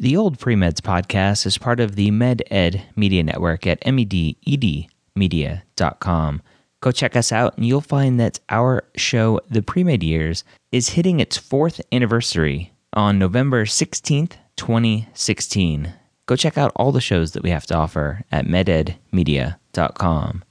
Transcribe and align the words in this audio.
The 0.00 0.16
Old 0.16 0.38
Premeds 0.38 0.80
podcast 0.80 1.44
is 1.44 1.58
part 1.58 1.78
of 1.78 1.94
the 1.94 2.10
MedEd 2.10 2.80
Media 2.96 3.22
Network 3.22 3.66
at 3.66 3.82
mededmedia.com. 3.82 6.42
Go 6.80 6.90
check 6.90 7.16
us 7.16 7.30
out, 7.30 7.54
and 7.58 7.66
you'll 7.66 7.82
find 7.82 8.18
that 8.18 8.40
our 8.48 8.84
show, 8.96 9.42
The 9.50 9.60
Premed 9.60 10.02
Years, 10.02 10.42
is 10.72 10.88
hitting 10.88 11.20
its 11.20 11.36
fourth 11.36 11.82
anniversary 11.92 12.72
on 12.94 13.18
November 13.18 13.66
16th, 13.66 14.36
2016. 14.56 15.92
Go 16.24 16.34
check 16.34 16.56
out 16.56 16.72
all 16.76 16.92
the 16.92 17.02
shows 17.02 17.32
that 17.32 17.42
we 17.42 17.50
have 17.50 17.66
to 17.66 17.76
offer 17.76 18.24
at 18.32 18.46
mededmedia.com. 18.46 20.44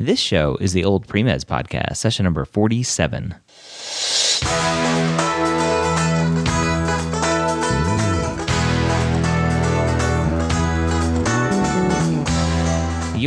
This 0.00 0.18
show 0.18 0.56
is 0.56 0.72
the 0.72 0.84
Old 0.84 1.06
Premeds 1.06 1.44
podcast, 1.44 1.98
session 1.98 2.24
number 2.24 2.44
47. 2.44 3.36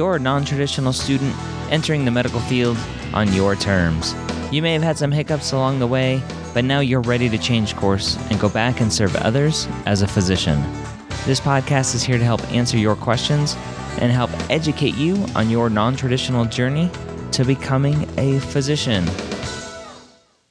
You're 0.01 0.15
a 0.15 0.19
non 0.19 0.45
traditional 0.45 0.93
student 0.93 1.35
entering 1.69 2.05
the 2.05 2.09
medical 2.09 2.39
field 2.39 2.75
on 3.13 3.31
your 3.33 3.55
terms. 3.55 4.15
You 4.51 4.63
may 4.63 4.73
have 4.73 4.81
had 4.81 4.97
some 4.97 5.11
hiccups 5.11 5.51
along 5.51 5.77
the 5.77 5.85
way, 5.85 6.23
but 6.55 6.63
now 6.63 6.79
you're 6.79 7.01
ready 7.01 7.29
to 7.29 7.37
change 7.37 7.75
course 7.75 8.17
and 8.31 8.39
go 8.39 8.49
back 8.49 8.81
and 8.81 8.91
serve 8.91 9.15
others 9.17 9.67
as 9.85 10.01
a 10.01 10.07
physician. 10.07 10.59
This 11.27 11.39
podcast 11.39 11.93
is 11.93 12.01
here 12.01 12.17
to 12.17 12.23
help 12.23 12.43
answer 12.51 12.79
your 12.79 12.95
questions 12.95 13.55
and 13.99 14.11
help 14.11 14.31
educate 14.49 14.95
you 14.95 15.23
on 15.35 15.51
your 15.51 15.69
non 15.69 15.95
traditional 15.95 16.45
journey 16.45 16.89
to 17.33 17.45
becoming 17.45 18.09
a 18.17 18.39
physician. 18.39 19.05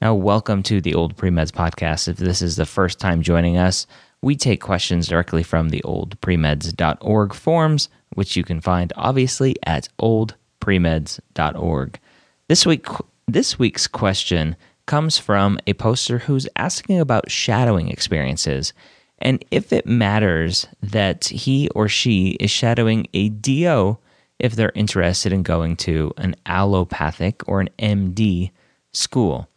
Now, 0.01 0.15
welcome 0.15 0.63
to 0.63 0.81
the 0.81 0.95
Old 0.95 1.17
Premeds 1.17 1.51
podcast. 1.51 2.07
If 2.07 2.19
this 2.19 2.41
is 2.41 2.55
the 2.55 2.67
first 2.67 3.01
time 3.01 3.21
joining 3.21 3.57
us, 3.57 3.89
we 4.23 4.37
take 4.37 4.61
questions 4.61 5.09
directly 5.09 5.43
from 5.43 5.71
the 5.71 5.81
oldpremeds.org 5.85 7.35
forms, 7.35 7.89
which 8.15 8.37
you 8.37 8.45
can 8.45 8.61
find 8.61 8.93
obviously 8.97 9.57
at 9.65 9.89
oldpremeds.org. 10.01 11.99
This 12.49 12.67
week 12.67 12.87
this 13.27 13.59
week's 13.59 13.87
question 13.87 14.57
comes 14.87 15.19
from 15.19 15.59
a 15.67 15.75
poster 15.75 16.19
who's 16.19 16.49
asking 16.57 16.99
about 16.99 17.31
shadowing 17.31 17.89
experiences 17.89 18.73
and 19.19 19.45
if 19.51 19.73
it 19.73 19.87
matters 19.87 20.67
that 20.83 21.27
he 21.27 21.69
or 21.75 21.89
she 21.89 22.31
is 22.41 22.51
shadowing 22.51 23.07
a 23.15 23.29
DO 23.29 23.99
if 24.39 24.57
they're 24.57 24.73
interested 24.75 25.33
in 25.33 25.43
going 25.43 25.77
to 25.77 26.13
an 26.17 26.35
allopathic 26.47 27.47
or 27.47 27.61
an 27.61 27.69
MD 27.79 28.51
school. 28.93 29.49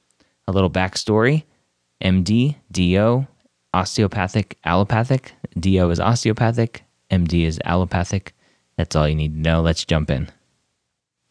A 0.47 0.51
little 0.51 0.69
backstory 0.69 1.43
MD, 2.03 2.57
DO, 2.71 3.25
osteopathic, 3.73 4.57
allopathic. 4.63 5.33
DO 5.59 5.89
is 5.89 5.99
osteopathic, 5.99 6.83
MD 7.11 7.45
is 7.45 7.59
allopathic. 7.65 8.33
That's 8.77 8.95
all 8.95 9.07
you 9.07 9.15
need 9.15 9.33
to 9.35 9.39
know. 9.39 9.61
Let's 9.61 9.85
jump 9.85 10.09
in. 10.09 10.29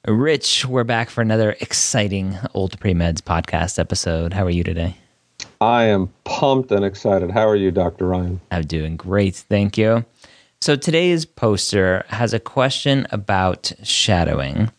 Rich, 0.06 0.66
we're 0.66 0.84
back 0.84 1.10
for 1.10 1.22
another 1.22 1.56
exciting 1.60 2.36
Old 2.54 2.78
Pre-Meds 2.80 3.20
podcast 3.20 3.78
episode. 3.78 4.32
How 4.32 4.44
are 4.44 4.50
you 4.50 4.64
today? 4.64 4.96
I 5.60 5.84
am 5.84 6.12
pumped 6.24 6.72
and 6.72 6.84
excited. 6.84 7.30
How 7.30 7.48
are 7.48 7.56
you, 7.56 7.70
Dr. 7.70 8.06
Ryan? 8.06 8.40
I'm 8.50 8.64
doing 8.64 8.96
great. 8.96 9.36
Thank 9.36 9.78
you. 9.78 10.04
So 10.60 10.76
today's 10.76 11.24
poster 11.24 12.04
has 12.08 12.32
a 12.32 12.40
question 12.40 13.06
about 13.10 13.72
shadowing 13.82 14.70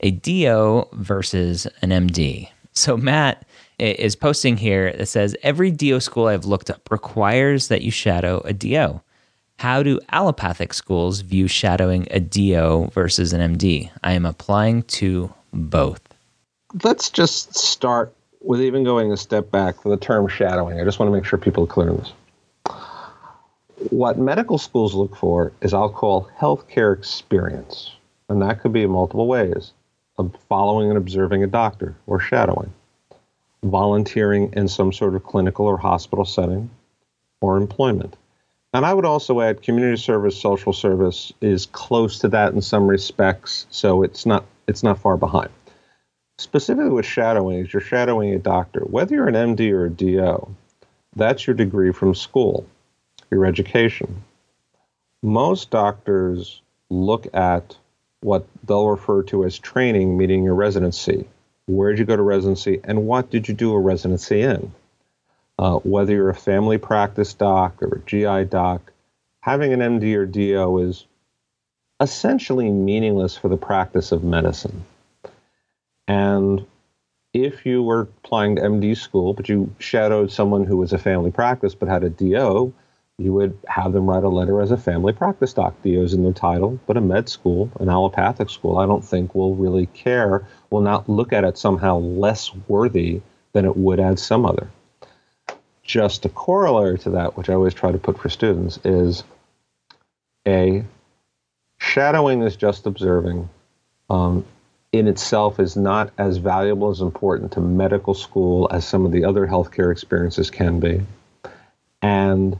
a 0.00 0.12
DO 0.12 0.88
versus 0.92 1.66
an 1.82 1.90
MD. 1.90 2.48
So 2.72 2.96
Matt 2.96 3.44
is 3.78 4.16
posting 4.16 4.56
here 4.56 4.92
that 4.92 5.06
says 5.06 5.36
every 5.42 5.70
DO 5.70 6.00
school 6.00 6.26
I've 6.26 6.44
looked 6.44 6.70
up 6.70 6.90
requires 6.90 7.68
that 7.68 7.82
you 7.82 7.90
shadow 7.90 8.40
a 8.44 8.52
DO. 8.52 9.00
How 9.58 9.82
do 9.82 10.00
allopathic 10.10 10.74
schools 10.74 11.20
view 11.20 11.48
shadowing 11.48 12.06
a 12.10 12.20
DO 12.20 12.90
versus 12.92 13.32
an 13.32 13.56
MD? 13.56 13.90
I 14.02 14.12
am 14.12 14.26
applying 14.26 14.82
to 14.82 15.32
both. 15.52 16.00
Let's 16.82 17.08
just 17.08 17.56
start 17.56 18.14
with 18.40 18.60
even 18.60 18.84
going 18.84 19.12
a 19.12 19.16
step 19.16 19.50
back 19.50 19.80
for 19.80 19.88
the 19.88 19.96
term 19.96 20.28
shadowing. 20.28 20.80
I 20.80 20.84
just 20.84 20.98
want 20.98 21.08
to 21.08 21.16
make 21.16 21.24
sure 21.24 21.38
people 21.38 21.64
are 21.64 21.68
clear 21.68 21.90
on 21.90 21.96
this. 21.96 22.12
What 23.90 24.18
medical 24.18 24.58
schools 24.58 24.94
look 24.94 25.16
for 25.16 25.52
is 25.60 25.72
I'll 25.72 25.90
call 25.90 26.28
healthcare 26.38 26.96
experience. 26.96 27.92
And 28.28 28.40
that 28.42 28.60
could 28.60 28.72
be 28.72 28.82
in 28.82 28.90
multiple 28.90 29.26
ways 29.26 29.72
of 30.18 30.34
following 30.48 30.88
and 30.88 30.98
observing 30.98 31.42
a 31.42 31.46
doctor 31.46 31.94
or 32.06 32.20
shadowing, 32.20 32.72
volunteering 33.64 34.52
in 34.52 34.68
some 34.68 34.92
sort 34.92 35.14
of 35.14 35.24
clinical 35.24 35.66
or 35.66 35.76
hospital 35.76 36.24
setting, 36.24 36.70
or 37.40 37.56
employment. 37.56 38.16
And 38.72 38.84
I 38.84 38.92
would 38.92 39.04
also 39.04 39.40
add 39.40 39.62
community 39.62 39.96
service, 39.96 40.40
social 40.40 40.72
service 40.72 41.32
is 41.40 41.66
close 41.66 42.18
to 42.20 42.28
that 42.28 42.52
in 42.52 42.60
some 42.60 42.86
respects, 42.86 43.66
so 43.70 44.02
it's 44.02 44.26
not 44.26 44.44
it's 44.66 44.82
not 44.82 44.98
far 44.98 45.16
behind. 45.16 45.50
Specifically 46.38 46.90
with 46.90 47.06
shadowing, 47.06 47.58
is 47.58 47.72
you're 47.72 47.80
shadowing 47.80 48.34
a 48.34 48.38
doctor, 48.38 48.80
whether 48.80 49.14
you're 49.14 49.28
an 49.28 49.56
MD 49.56 49.70
or 49.72 49.86
a 49.86 49.90
DO, 49.90 50.56
that's 51.14 51.46
your 51.46 51.54
degree 51.54 51.92
from 51.92 52.14
school, 52.14 52.66
your 53.30 53.46
education. 53.46 54.24
Most 55.22 55.70
doctors 55.70 56.60
look 56.90 57.32
at 57.34 57.76
what 58.20 58.46
they'll 58.66 58.88
refer 58.88 59.22
to 59.24 59.44
as 59.44 59.58
training, 59.58 60.16
meaning 60.16 60.42
your 60.42 60.54
residency. 60.54 61.28
Where 61.66 61.90
did 61.90 61.98
you 61.98 62.04
go 62.04 62.16
to 62.16 62.22
residency, 62.22 62.80
and 62.84 63.06
what 63.06 63.30
did 63.30 63.48
you 63.48 63.54
do 63.54 63.72
a 63.72 63.80
residency 63.80 64.42
in? 64.42 64.72
Uh, 65.58 65.76
whether 65.78 66.12
you're 66.12 66.30
a 66.30 66.34
family 66.34 66.78
practice 66.78 67.32
doc 67.32 67.82
or 67.82 67.96
a 67.96 68.00
GI 68.00 68.46
doc, 68.50 68.92
having 69.40 69.72
an 69.72 69.80
MD 69.80 70.14
or 70.16 70.26
DO 70.26 70.78
is 70.78 71.06
essentially 72.00 72.70
meaningless 72.70 73.36
for 73.36 73.48
the 73.48 73.56
practice 73.56 74.12
of 74.12 74.24
medicine. 74.24 74.84
And 76.06 76.66
if 77.32 77.64
you 77.64 77.82
were 77.82 78.02
applying 78.02 78.56
to 78.56 78.62
MD 78.62 78.96
school, 78.96 79.32
but 79.32 79.48
you 79.48 79.74
shadowed 79.78 80.30
someone 80.30 80.64
who 80.64 80.76
was 80.76 80.92
a 80.92 80.98
family 80.98 81.30
practice 81.30 81.74
but 81.74 81.88
had 81.88 82.04
a 82.04 82.10
DO, 82.10 82.72
you 83.18 83.32
would 83.32 83.56
have 83.68 83.92
them 83.92 84.08
write 84.08 84.24
a 84.24 84.28
letter 84.28 84.60
as 84.60 84.70
a 84.70 84.76
family 84.76 85.12
practice 85.12 85.52
doc. 85.52 85.74
DO's 85.82 86.14
in 86.14 86.22
their 86.22 86.32
title, 86.32 86.78
but 86.86 86.96
a 86.96 87.00
med 87.00 87.28
school, 87.28 87.70
an 87.80 87.88
allopathic 87.88 88.50
school, 88.50 88.78
I 88.78 88.86
don't 88.86 89.04
think 89.04 89.34
will 89.34 89.54
really 89.54 89.86
care, 89.86 90.46
will 90.70 90.80
not 90.80 91.08
look 91.08 91.32
at 91.32 91.44
it 91.44 91.56
somehow 91.56 91.98
less 91.98 92.54
worthy 92.68 93.22
than 93.52 93.64
it 93.64 93.76
would 93.76 94.00
at 94.00 94.18
some 94.18 94.44
other 94.44 94.68
just 95.84 96.24
a 96.24 96.28
corollary 96.30 96.98
to 96.98 97.10
that, 97.10 97.36
which 97.36 97.48
I 97.48 97.54
always 97.54 97.74
try 97.74 97.92
to 97.92 97.98
put 97.98 98.18
for 98.18 98.28
students, 98.28 98.78
is 98.84 99.22
a 100.46 100.84
shadowing 101.78 102.42
is 102.42 102.56
just 102.56 102.86
observing. 102.86 103.48
Um, 104.10 104.44
in 104.92 105.08
itself 105.08 105.60
is 105.60 105.76
not 105.76 106.12
as 106.18 106.38
valuable 106.38 106.90
as 106.90 107.00
important 107.00 107.52
to 107.52 107.60
medical 107.60 108.14
school 108.14 108.68
as 108.70 108.86
some 108.86 109.04
of 109.04 109.12
the 109.12 109.24
other 109.24 109.46
healthcare 109.46 109.92
experiences 109.92 110.50
can 110.50 110.80
be. 110.80 111.02
And 112.00 112.58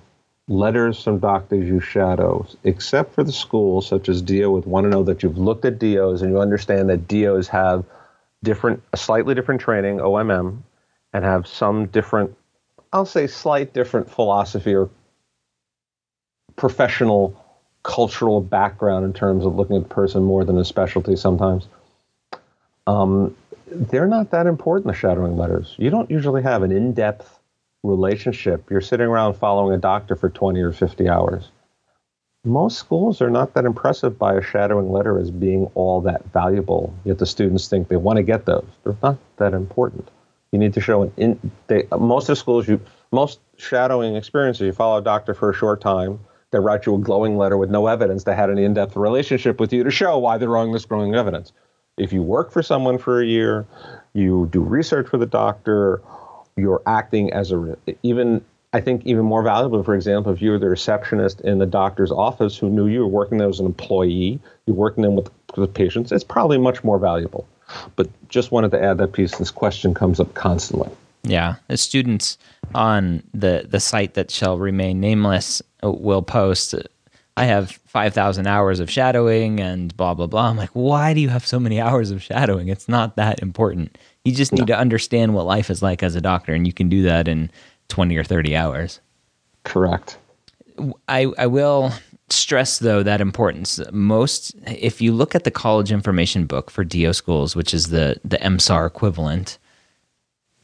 letters 0.48 1.02
from 1.02 1.18
doctors 1.18 1.66
you 1.66 1.80
shadow, 1.80 2.46
except 2.64 3.14
for 3.14 3.24
the 3.24 3.32
schools 3.32 3.86
such 3.86 4.08
as 4.08 4.22
DO, 4.22 4.50
would 4.50 4.66
want 4.66 4.84
to 4.84 4.90
know 4.90 5.02
that 5.04 5.22
you've 5.22 5.38
looked 5.38 5.64
at 5.64 5.78
DOs 5.78 6.22
and 6.22 6.30
you 6.30 6.40
understand 6.40 6.88
that 6.90 7.08
DOs 7.08 7.48
have 7.48 7.84
different, 8.42 8.82
a 8.92 8.96
slightly 8.96 9.34
different 9.34 9.60
training, 9.60 9.98
OMM, 9.98 10.58
and 11.12 11.24
have 11.24 11.46
some 11.46 11.86
different 11.86 12.36
I'll 12.94 13.04
say 13.04 13.26
slight 13.26 13.72
different 13.72 14.08
philosophy 14.08 14.72
or 14.72 14.88
professional 16.54 17.36
cultural 17.82 18.40
background 18.40 19.04
in 19.04 19.12
terms 19.12 19.44
of 19.44 19.56
looking 19.56 19.76
at 19.76 19.82
the 19.82 19.88
person 19.88 20.22
more 20.22 20.44
than 20.44 20.56
a 20.58 20.64
specialty 20.64 21.16
sometimes. 21.16 21.66
Um, 22.86 23.36
they're 23.66 24.06
not 24.06 24.30
that 24.30 24.46
important, 24.46 24.86
the 24.86 24.94
shadowing 24.94 25.36
letters. 25.36 25.74
You 25.76 25.90
don't 25.90 26.08
usually 26.08 26.42
have 26.44 26.62
an 26.62 26.70
in 26.70 26.94
depth 26.94 27.40
relationship. 27.84 28.68
You're 28.70 28.80
sitting 28.80 29.06
around 29.06 29.34
following 29.34 29.74
a 29.74 29.78
doctor 29.78 30.16
for 30.16 30.28
20 30.28 30.60
or 30.60 30.72
50 30.72 31.08
hours. 31.08 31.50
Most 32.44 32.78
schools 32.78 33.22
are 33.22 33.30
not 33.30 33.54
that 33.54 33.64
impressive 33.64 34.18
by 34.18 34.34
a 34.34 34.42
shadowing 34.42 34.90
letter 34.90 35.18
as 35.18 35.30
being 35.30 35.70
all 35.74 36.00
that 36.02 36.24
valuable, 36.32 36.92
yet 37.04 37.18
the 37.18 37.26
students 37.26 37.68
think 37.68 37.88
they 37.88 37.96
want 37.96 38.18
to 38.18 38.22
get 38.22 38.44
those. 38.44 38.66
They're 38.82 38.96
not 39.02 39.18
that 39.36 39.54
important. 39.54 40.10
You 40.52 40.58
need 40.58 40.74
to 40.74 40.80
show 40.80 41.02
an 41.02 41.12
in. 41.16 41.50
They, 41.68 41.84
most 41.98 42.24
of 42.24 42.34
the 42.34 42.36
schools, 42.36 42.68
you 42.68 42.80
most 43.12 43.40
shadowing 43.56 44.14
experiences, 44.14 44.66
you 44.66 44.72
follow 44.72 44.98
a 44.98 45.02
doctor 45.02 45.32
for 45.32 45.50
a 45.50 45.54
short 45.54 45.80
time. 45.80 46.20
They 46.50 46.58
write 46.58 46.86
you 46.86 46.94
a 46.94 46.98
glowing 46.98 47.36
letter 47.36 47.56
with 47.56 47.70
no 47.70 47.86
evidence 47.86 48.24
they 48.24 48.36
had 48.36 48.50
any 48.50 48.64
in-depth 48.64 48.94
relationship 48.94 49.58
with 49.58 49.72
you 49.72 49.82
to 49.82 49.90
show 49.90 50.18
why 50.18 50.38
they're 50.38 50.48
wrong 50.48 50.72
this 50.72 50.84
glowing 50.84 51.14
evidence. 51.14 51.52
If 51.96 52.12
you 52.12 52.22
work 52.22 52.52
for 52.52 52.62
someone 52.62 52.98
for 52.98 53.20
a 53.20 53.26
year, 53.26 53.66
you 54.12 54.48
do 54.52 54.60
research 54.60 55.08
for 55.08 55.16
the 55.16 55.26
doctor, 55.26 56.02
you're 56.56 56.82
acting 56.86 57.32
as 57.32 57.52
a 57.52 57.76
even 58.02 58.44
I 58.74 58.80
think 58.80 59.06
even 59.06 59.24
more 59.24 59.44
valuable, 59.44 59.84
for 59.84 59.94
example, 59.94 60.32
if 60.32 60.42
you 60.42 60.50
were 60.50 60.58
the 60.58 60.68
receptionist 60.68 61.40
in 61.42 61.58
the 61.58 61.66
doctor's 61.66 62.10
office 62.10 62.58
who 62.58 62.68
knew 62.68 62.88
you 62.88 63.00
were 63.00 63.06
working 63.06 63.38
there 63.38 63.48
as 63.48 63.60
an 63.60 63.66
employee, 63.66 64.40
you're 64.66 64.74
working 64.74 65.04
in 65.04 65.14
with, 65.14 65.30
with 65.56 65.72
patients, 65.72 66.10
it's 66.10 66.24
probably 66.24 66.58
much 66.58 66.82
more 66.82 66.98
valuable. 66.98 67.46
But 67.94 68.08
just 68.28 68.50
wanted 68.50 68.72
to 68.72 68.82
add 68.82 68.98
that 68.98 69.12
piece. 69.12 69.36
This 69.36 69.52
question 69.52 69.94
comes 69.94 70.18
up 70.18 70.34
constantly. 70.34 70.90
Yeah, 71.22 71.54
the 71.68 71.76
students 71.76 72.36
on 72.74 73.22
the 73.32 73.66
the 73.68 73.80
site 73.80 74.14
that 74.14 74.30
shall 74.30 74.58
remain 74.58 75.00
nameless 75.00 75.62
uh, 75.82 75.90
will 75.90 76.22
post. 76.22 76.74
I 77.36 77.44
have 77.44 77.70
five 77.86 78.12
thousand 78.12 78.46
hours 78.46 78.80
of 78.80 78.90
shadowing 78.90 79.60
and 79.60 79.96
blah 79.96 80.14
blah 80.14 80.26
blah. 80.26 80.50
I'm 80.50 80.56
like, 80.56 80.70
why 80.70 81.14
do 81.14 81.20
you 81.20 81.30
have 81.30 81.46
so 81.46 81.58
many 81.58 81.80
hours 81.80 82.10
of 82.10 82.22
shadowing? 82.22 82.68
It's 82.68 82.88
not 82.88 83.16
that 83.16 83.40
important. 83.40 83.96
You 84.24 84.32
just 84.32 84.52
need 84.52 84.60
no. 84.60 84.66
to 84.66 84.78
understand 84.78 85.34
what 85.34 85.46
life 85.46 85.70
is 85.70 85.82
like 85.82 86.02
as 86.02 86.14
a 86.14 86.20
doctor, 86.20 86.54
and 86.54 86.66
you 86.66 86.72
can 86.72 86.88
do 86.88 87.02
that 87.02 87.28
in 87.28 87.50
twenty 87.88 88.16
or 88.16 88.24
thirty 88.24 88.56
hours. 88.56 89.00
Correct. 89.64 90.18
I 91.08 91.32
I 91.38 91.46
will 91.46 91.92
stress 92.30 92.78
though 92.78 93.02
that 93.02 93.20
importance. 93.20 93.80
Most, 93.92 94.54
if 94.66 95.00
you 95.00 95.12
look 95.12 95.34
at 95.34 95.44
the 95.44 95.50
college 95.50 95.92
information 95.92 96.46
book 96.46 96.70
for 96.70 96.84
DO 96.84 97.12
schools, 97.12 97.54
which 97.54 97.74
is 97.74 97.88
the 97.88 98.18
the 98.24 98.38
MSAR 98.38 98.86
equivalent 98.86 99.58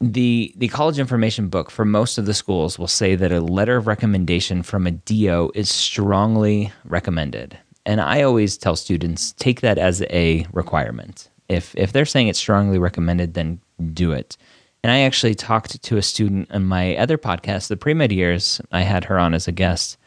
the 0.01 0.53
the 0.57 0.69
college 0.69 0.99
information 0.99 1.49
book 1.49 1.71
for 1.71 1.85
most 1.85 2.17
of 2.17 2.27
the 2.27 2.35
schools 2.35 2.79
will 2.79 2.89
say 2.89 3.15
that 3.15 3.33
a 3.33 3.41
letter 3.41 3.77
of 3.77 3.87
recommendation 3.87 4.63
from 4.63 4.87
a 4.87 4.91
DO 4.91 5.53
is 5.55 5.69
strongly 5.69 6.73
recommended. 6.85 7.59
And 7.85 8.01
I 8.01 8.23
always 8.23 8.57
tell 8.57 8.77
students 8.77 9.33
take 9.33 9.61
that 9.61 9.79
as 9.79 10.03
a 10.11 10.47
requirement. 10.53 11.29
If 11.51 11.75
if 11.77 11.93
they're 11.93 12.07
saying 12.07 12.29
it's 12.29 12.39
strongly 12.39 12.79
recommended, 12.79 13.35
then 13.35 13.61
do 13.93 14.13
it. 14.13 14.37
And 14.83 14.91
I 14.91 15.01
actually 15.01 15.35
talked 15.35 15.83
to 15.83 15.97
a 15.99 16.03
student 16.03 16.51
on 16.51 16.65
my 16.65 16.97
other 16.97 17.19
podcast, 17.19 17.69
the 17.69 17.77
pre 17.77 17.93
med 17.93 18.13
years. 18.13 18.61
I 18.73 18.83
had 18.83 19.05
her 19.05 19.19
on 19.19 19.35
as 19.35 19.49
a 19.49 19.53
guest. 19.53 19.99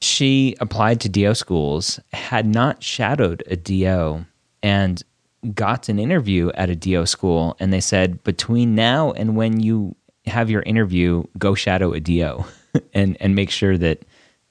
She 0.00 0.56
applied 0.60 1.00
to 1.00 1.08
DO 1.08 1.34
schools, 1.34 2.00
had 2.12 2.46
not 2.46 2.82
shadowed 2.82 3.42
a 3.46 3.56
DO, 3.56 4.26
and 4.62 5.02
got 5.54 5.88
an 5.88 5.98
interview 5.98 6.50
at 6.54 6.70
a 6.70 6.76
DO 6.76 7.06
school 7.06 7.56
and 7.60 7.72
they 7.72 7.80
said 7.80 8.22
between 8.24 8.74
now 8.74 9.12
and 9.12 9.36
when 9.36 9.60
you 9.60 9.94
have 10.26 10.50
your 10.50 10.62
interview, 10.62 11.22
go 11.38 11.54
shadow 11.54 11.92
a 11.92 12.00
DO 12.00 12.44
and 12.94 13.16
and 13.20 13.34
make 13.34 13.50
sure 13.50 13.78
that 13.78 14.04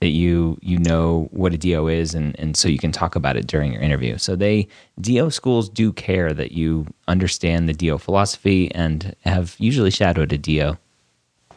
that 0.05 0.11
you 0.11 0.55
you 0.61 0.77
know 0.77 1.27
what 1.31 1.51
a 1.51 1.57
DO 1.57 1.87
is 1.87 2.13
and 2.13 2.39
and 2.39 2.55
so 2.55 2.67
you 2.67 2.77
can 2.77 2.91
talk 2.91 3.15
about 3.15 3.35
it 3.35 3.47
during 3.47 3.73
your 3.73 3.81
interview. 3.81 4.19
So 4.19 4.35
they 4.35 4.67
DO 5.01 5.31
schools 5.31 5.67
do 5.67 5.91
care 5.91 6.31
that 6.31 6.51
you 6.51 6.85
understand 7.07 7.67
the 7.67 7.73
DO 7.73 7.97
philosophy 7.97 8.71
and 8.75 9.15
have 9.21 9.55
usually 9.57 9.89
shadowed 9.89 10.31
a 10.31 10.37
DO. 10.37 10.77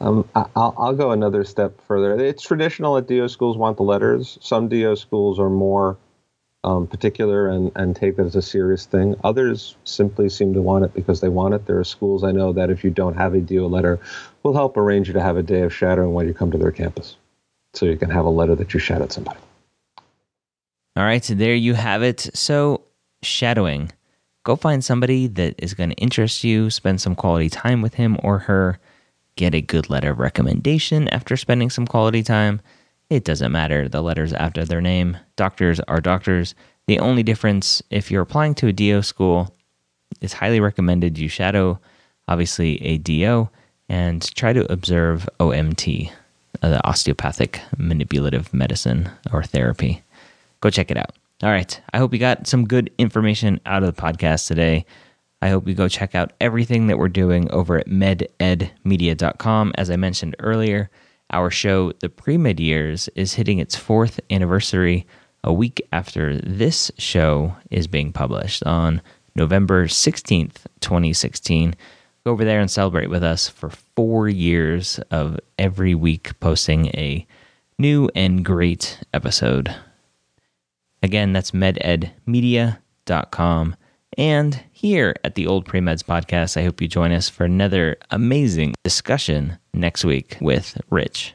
Um, 0.01 0.27
I'll, 0.35 0.75
I'll 0.79 0.95
go 0.95 1.11
another 1.11 1.45
step 1.45 1.79
further. 1.83 2.19
It's 2.19 2.43
traditional 2.43 2.95
that 2.95 3.07
DO 3.07 3.29
schools 3.29 3.59
want 3.59 3.77
the 3.77 3.83
letters. 3.83 4.39
Some 4.41 4.69
DO 4.69 4.97
schools 4.97 5.39
are 5.39 5.51
more 5.51 5.99
um, 6.65 6.87
particular 6.87 7.49
and, 7.49 7.71
and 7.77 7.95
take 7.95 8.19
it 8.19 8.25
as 8.25 8.35
a 8.35 8.41
serious 8.41 8.87
thing. 8.87 9.15
Others 9.25 9.77
simply 9.85 10.31
seem 10.31 10.55
to 10.55 10.63
want 10.63 10.87
it 10.87 10.95
because 10.95 11.21
they 11.21 11.29
want 11.29 11.53
it. 11.53 11.67
There 11.67 11.79
are 11.79 11.85
schools 11.85 12.25
I 12.25 12.33
know 12.33 12.55
that 12.55 12.71
if 12.71 12.83
you 12.83 12.89
don't 12.89 13.17
have 13.17 13.35
a 13.35 13.41
DO 13.41 13.67
letter, 13.67 14.01
will 14.43 14.55
help 14.55 14.79
arrange 14.79 15.09
you 15.09 15.13
to 15.13 15.21
have 15.21 15.37
a 15.37 15.43
day 15.43 15.61
of 15.61 15.75
shadowing 15.75 16.15
when 16.15 16.27
you 16.27 16.33
come 16.33 16.51
to 16.51 16.59
their 16.59 16.73
campus. 16.73 17.17
So 17.75 17.87
you 17.87 17.97
can 17.97 18.11
have 18.11 18.25
a 18.25 18.31
letter 18.31 18.55
that 18.55 18.75
you 18.75 18.81
shadowed 18.81 19.13
somebody. 19.13 19.39
All 20.97 21.05
right, 21.05 21.25
so 21.25 21.35
there 21.35 21.55
you 21.55 21.75
have 21.75 22.03
it. 22.03 22.29
So, 22.35 22.83
shadowing. 23.23 23.93
Go 24.45 24.57
find 24.57 24.83
somebody 24.83 25.27
that 25.27 25.55
is 25.59 25.75
going 25.75 25.91
to 25.91 25.97
interest 25.97 26.43
you, 26.43 26.71
spend 26.71 27.01
some 27.01 27.15
quality 27.15 27.51
time 27.51 27.83
with 27.83 27.95
him 27.95 28.17
or 28.23 28.39
her, 28.41 28.79
get 29.37 29.55
a 29.55 29.61
good 29.61 29.91
letter 29.91 30.11
of 30.11 30.19
recommendation 30.19 31.09
after 31.09 31.37
spending 31.37 31.71
some 31.71 31.87
quality 31.87 32.23
time 32.23 32.61
it 33.11 33.25
doesn't 33.25 33.53
matter 33.53 33.89
the 33.89 34.03
letters 34.03 34.33
after 34.35 34.65
their 34.65 34.83
name. 34.83 35.17
Doctors 35.37 35.81
are 35.81 36.01
doctors. 36.01 36.55
The 36.87 36.99
only 36.99 37.23
difference, 37.23 37.83
if 37.91 38.11
you're 38.11 38.23
applying 38.23 38.55
to 38.57 38.69
a 38.69 38.73
DO 38.73 39.03
school, 39.03 39.55
it's 40.21 40.35
highly 40.35 40.61
recommended 40.61 41.17
you 41.17 41.29
shadow, 41.29 41.81
obviously, 42.27 42.83
a 42.83 42.99
DO 42.99 43.49
and 43.89 44.35
try 44.35 44.53
to 44.53 44.71
observe 44.71 45.29
OMT, 45.41 46.11
uh, 46.63 46.71
the 46.71 46.87
osteopathic 46.87 47.61
manipulative 47.77 48.53
medicine 48.53 49.11
or 49.33 49.43
therapy. 49.43 50.03
Go 50.61 50.71
check 50.71 50.91
it 50.91 50.97
out. 50.97 51.13
All 51.43 51.51
right. 51.51 51.81
I 51.93 51.99
hope 51.99 52.13
you 52.13 52.19
got 52.19 52.47
some 52.47 52.67
good 52.67 52.91
information 52.99 53.61
out 53.65 53.85
of 53.85 53.95
the 53.95 54.01
podcast 54.01 54.49
today. 54.49 54.85
I 55.41 55.51
hope 55.51 55.69
you 55.69 55.75
go 55.75 55.89
check 55.89 56.15
out 56.15 56.33
everything 56.41 56.89
that 56.89 56.99
we're 56.99 57.09
doing 57.09 57.49
over 57.53 57.79
at 57.79 57.87
mededmedia.com. 57.87 59.73
As 59.77 59.91
I 59.91 59.97
mentioned 59.97 60.35
earlier, 60.41 60.91
our 61.31 61.51
show, 61.51 61.93
The 61.93 62.09
Pre 62.09 62.37
Med 62.39 62.59
Years, 62.59 63.09
is 63.15 63.35
hitting 63.35 63.59
its 63.59 63.77
fourth 63.77 64.19
anniversary 64.31 65.07
a 65.45 65.53
week 65.53 65.81
after 65.93 66.39
this 66.39 66.91
show 66.99 67.55
is 67.71 67.87
being 67.87 68.13
published 68.13 68.65
on 68.65 69.01
November 69.37 69.87
16th, 69.87 70.65
2016. 70.81 71.77
Go 72.29 72.33
over 72.33 72.45
there 72.45 72.61
and 72.61 72.71
celebrate 72.71 73.09
with 73.09 73.23
us 73.23 73.49
for 73.49 73.71
four 73.71 74.29
years 74.29 74.99
of 75.11 75.41
every 75.59 75.95
week 75.95 76.39
posting 76.41 76.89
a 76.89 77.27
new 77.79 78.11
and 78.15 78.45
great 78.45 79.03
episode. 79.15 79.75
Again, 81.03 81.33
that's 81.33 81.53
mededmedia.com. 81.53 83.77
And 84.19 84.63
here 84.71 85.15
at 85.25 85.37
the 85.37 85.47
Old 85.47 85.65
Premeds 85.65 86.03
podcast, 86.03 86.59
I 86.59 86.65
hope 86.65 86.83
you 86.83 86.89
join 86.89 87.13
us 87.13 87.31
for 87.31 87.47
another 87.47 87.97
amazing 88.11 88.75
discussion 88.85 89.57
next 89.73 90.05
week 90.05 90.37
with 90.39 90.79
Rich. 90.91 91.33